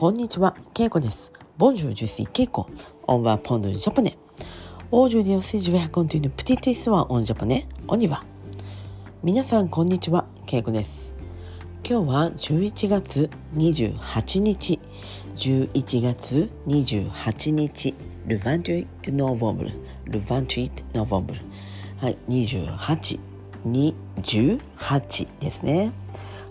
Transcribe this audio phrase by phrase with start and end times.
[0.00, 1.32] こんにちは、ケイコです。
[1.56, 2.22] Bonjour, je suis.
[2.22, 5.18] On apprend japonais.
[5.18, 7.68] Aujourd'hui, je continue petite histoire en japonais.
[7.88, 8.22] On y va.
[9.24, 11.12] みなさん、こんにちは、ケイコです。
[11.84, 14.78] 今日は11月28日。
[15.34, 17.94] 11月28日。
[18.28, 19.72] Le vingt-huit novembre.
[20.04, 21.40] Le vingt-huit novembre.
[22.00, 23.18] はい、28。
[23.66, 25.90] 28ですね。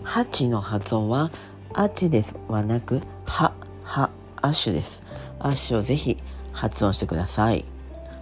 [0.04, 1.30] 8の発音は、
[1.72, 3.52] あですはなく、は
[3.84, 4.10] は
[4.42, 5.02] アッシュです。
[5.38, 6.16] アッシュをぜひ
[6.52, 7.64] 発音してください。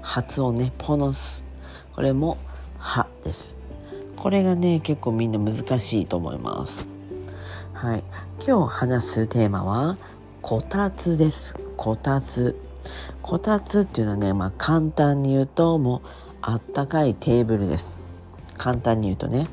[0.02, 1.44] 発音ね、ポノス。
[1.94, 2.36] これも
[2.78, 3.56] はです。
[4.16, 6.86] これがね、結構みんな難しいと思います。
[7.72, 8.04] はい。
[8.46, 9.96] 今日話すテーマは
[10.42, 11.56] こたつです。
[11.76, 12.56] こたつ。
[13.22, 16.00] こたつっていうのはね、まあ簡単に言うともう
[16.42, 18.02] あったかいテーブルです。
[18.56, 19.46] 簡単に言うとね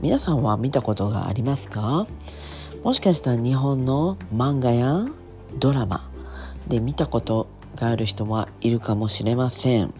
[0.00, 2.06] 皆さんは見たことがありますか？
[2.82, 5.04] もしかしたら日本の漫画や
[5.58, 6.10] ドラマ
[6.66, 9.94] で見たことがある人はいるかもしれません、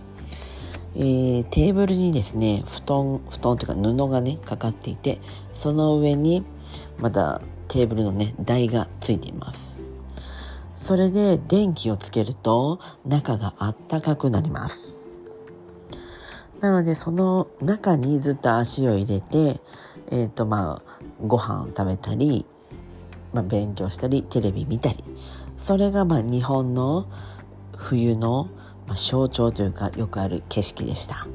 [0.97, 5.21] えー、テーブルにですね布団布団というか布がねかかっていて
[5.55, 6.45] その上に
[6.99, 9.73] まだテーブルのね台がついています。
[10.81, 14.97] それで電気をつけると中があったかくなります。
[16.61, 19.61] なのでその中にずっと足を入れて、
[20.11, 22.47] えーとまあ、ご飯を食べたり、
[23.33, 25.05] まあ、勉強したりテレビ見たり。
[25.57, 27.07] それがまあ日本の
[27.77, 28.49] 冬の、
[28.97, 31.27] 象徴というかよくある景色でした。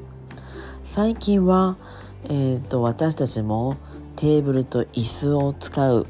[0.86, 1.76] 最近は、
[2.24, 3.76] えーと私たちも
[4.16, 6.06] テーブルと椅子を使う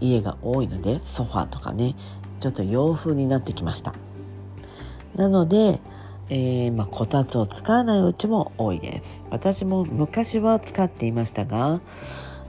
[0.00, 1.94] 家が多いのでソファーとかね
[2.40, 3.94] ちょっと洋風になってきました。
[5.14, 5.80] なので
[6.32, 9.24] えー、まあ、こたつを使わないうちも多いです。
[9.30, 11.80] 私も昔は使っていましたが、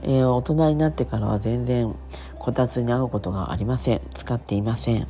[0.02, 1.94] えー、大人になってからは全然
[2.38, 4.00] こたつに合うことがありません。
[4.14, 5.06] 使っていません。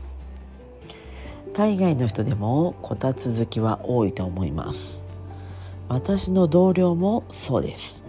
[1.54, 5.00] 海外の人でもこたつ好きは多いと思います。
[5.88, 8.02] 私の同僚もそうです。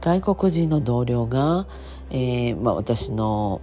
[0.00, 1.66] 外国人の同僚が、
[2.10, 3.60] えー、まあ、私の、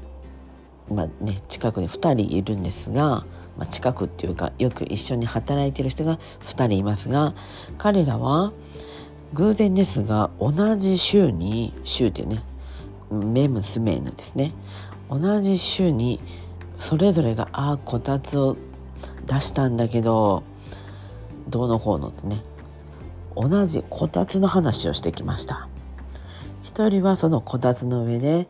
[0.89, 3.25] まあね、近くに2人いるんですが
[3.57, 7.33] まあ、近くっていうかよく一緒に働いてる人が2人いますが
[7.77, 8.51] 彼らは
[9.33, 12.39] 偶然ですが同じ週に週ってね
[13.11, 14.53] 目娘のですね。
[15.09, 16.19] 同じ週に
[16.79, 18.57] それぞれがああこたつを
[19.25, 20.43] 出したんだけど
[21.47, 22.41] どうのこうのってね。
[23.35, 25.67] 同じこたつの話をしてきました。
[26.61, 28.47] 一人はそのこたつの上で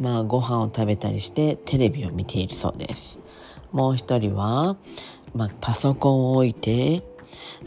[0.00, 3.18] まあご飯を食べたりしてテレビを見ているそうです。
[3.72, 4.76] もう一人は、
[5.34, 7.02] まあ、パソコンを置いて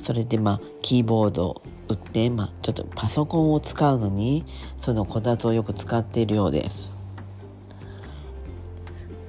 [0.01, 4.45] それでまあキーボード打って、まあ、ちょっとパソコンを使うのに
[4.78, 6.91] そのこたつをよく使っているようです。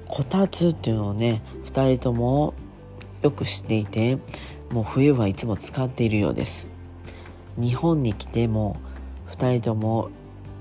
[0.07, 2.53] こたつっていうのをね2人とも
[3.21, 4.17] よく知っていて
[4.71, 6.67] もう冬はいつも使っているようです。
[7.57, 8.77] 日本に来ても
[9.31, 10.09] 2人とも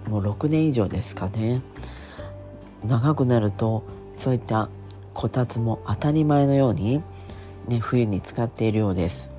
[0.09, 1.62] もう6年以上ですかね。
[2.84, 3.83] 長くなると
[4.15, 4.69] そういった
[5.15, 7.03] こたつも当たり前のように、
[7.66, 9.38] ね、冬に使っているようです。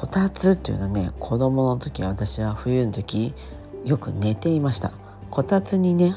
[0.00, 3.34] こたつっていうのはね子供の時私は冬の時
[3.84, 4.92] よく寝ていました。
[5.30, 6.14] こたつにね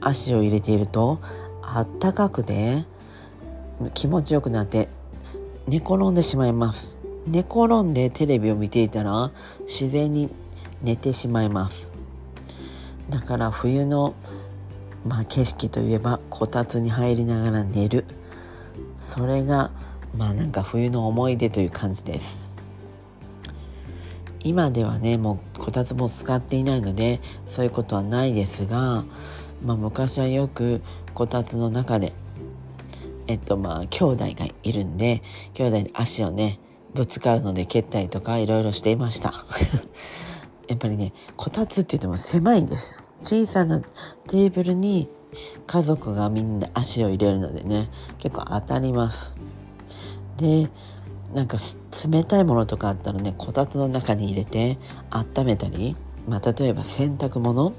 [0.00, 1.18] 足を入れていると
[1.60, 2.84] あったかくて
[3.94, 4.88] 気持ちよくなって
[5.66, 6.96] 寝転んでしまいます。
[7.26, 9.32] 寝転んでテレビを見ていたら
[9.66, 10.30] 自然に
[10.80, 11.88] 寝てしまいます。
[13.08, 14.14] だから冬の
[15.04, 18.04] まあ、景色といえばこたつに入りながら寝る。
[19.00, 19.72] それが
[20.16, 22.49] まあなんか冬の思い出という感じです。
[24.42, 29.04] 今ではねもうこたつも使っていないのでそういうことはないですが、
[29.62, 30.82] まあ、昔はよく
[31.14, 32.12] こたつの中で
[33.26, 35.22] えっとまあ兄弟がいるんで
[35.54, 36.58] 兄弟に足をね
[36.94, 39.32] ぶつかるので蹴ったりとかいろいろしていました。
[40.66, 43.80] やっぱりねこたつって言っても狭いんです小さな
[44.28, 45.08] テーブルに
[45.66, 49.32] 家族がみんな足を入れるのでね結構当たります。
[50.36, 50.70] で
[51.34, 51.58] なんか
[52.10, 54.78] 冷たいものとかあったらねこたつの中に入れて
[55.10, 55.96] 温めたり、
[56.28, 57.72] まあ、例えば洗濯物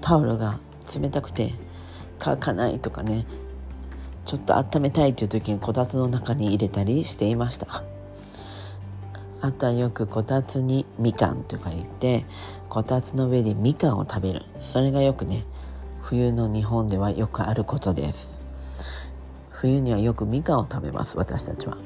[0.00, 0.58] タオルが
[0.94, 1.54] 冷たくて
[2.18, 3.26] 乾かないとかね
[4.24, 7.84] ちょっと温めたいっていう時にこたつの中に入れたりしていました。
[9.40, 12.24] あとはよくこたつにみかんとか言って
[12.68, 14.42] こたつの上でみかんを食べる。
[14.60, 15.44] それがよくね
[16.02, 18.40] 冬の日本ではよくあることです。
[19.50, 21.78] 冬にはよくみかんを食べます私たちは。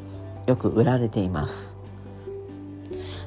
[0.50, 1.76] よく売られています。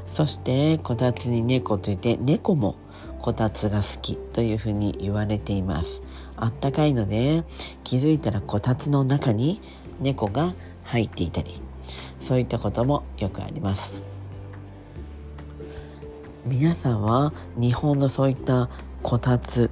[0.07, 2.75] そしてこたつに猫といて猫も
[3.19, 6.03] こたつが好きというふうに言われています。
[6.35, 7.45] あったかいので
[7.85, 9.61] 気づいたらこたつの中に
[10.01, 10.53] 猫が
[10.83, 11.61] 入っていたり
[12.19, 14.03] そういったこともよくあります。
[16.45, 18.69] 皆さんは日本のそういった
[19.01, 19.71] こたつ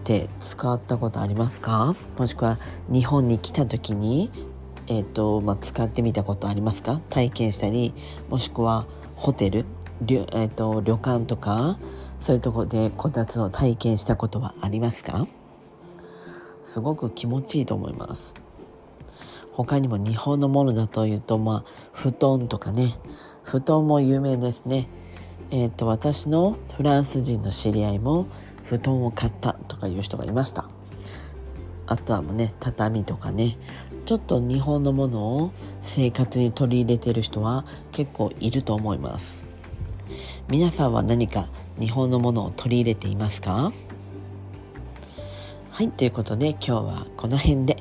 [0.00, 1.94] って使ったことありますか？
[2.16, 2.58] もしくは
[2.88, 4.30] 日本に来た時に
[4.92, 7.00] えーとまあ、使ってみたことありますか？
[7.10, 7.94] 体験したり
[8.28, 9.64] もしくはホテル
[10.02, 11.78] 旅,、えーと、旅館とか
[12.18, 15.28] そういうとこでこたつを体験したことはありますか？
[16.64, 18.34] すごく気持ちいいと思います。
[19.52, 22.98] 他にも日本のものだというとまあ布団とかね。
[23.44, 24.88] 布団も有名ですね。
[25.52, 28.26] えっ、ー、と私のフランス人の知り合いも
[28.64, 30.68] 布団を買ったとかいう人がいました。
[31.86, 33.56] あとはもうね畳とかね。
[34.10, 35.52] ちょっと日本のものを
[35.82, 39.40] 生活に取り入れてる人は結構いると思います。
[40.48, 41.46] 皆さんは何か
[41.78, 43.70] 日本のものを取り入れていますか？
[45.70, 47.76] はいということで今日はこの辺で。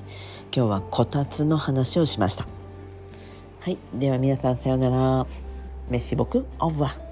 [0.55, 2.45] 今日はこたつの話をしました。
[3.61, 5.25] はいでは皆さんさようなら。
[5.89, 7.08] メッシ僕オーバー